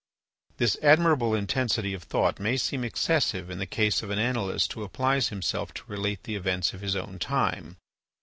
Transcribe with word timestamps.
This 0.57 0.77
admirable 0.81 1.35
intensity 1.35 1.93
of 1.93 2.01
thought 2.01 2.39
may 2.39 2.57
seem 2.57 2.83
excessive 2.83 3.51
in 3.51 3.59
the 3.59 3.67
case 3.67 4.01
of 4.01 4.09
an 4.09 4.17
annalist 4.17 4.73
who 4.73 4.81
applies 4.81 5.27
himself 5.29 5.75
to 5.75 5.83
relate 5.85 6.23
the 6.23 6.35
events 6.35 6.73
of 6.73 6.81
his 6.81 6.95
own 6.95 7.19
time. 7.19 7.77